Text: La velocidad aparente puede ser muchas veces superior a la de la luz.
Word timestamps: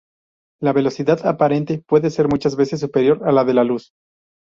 La 0.63 0.73
velocidad 0.73 1.23
aparente 1.27 1.77
puede 1.85 2.09
ser 2.09 2.27
muchas 2.27 2.55
veces 2.55 2.79
superior 2.79 3.21
a 3.23 3.31
la 3.31 3.43
de 3.43 3.53
la 3.53 3.63
luz. 3.63 3.91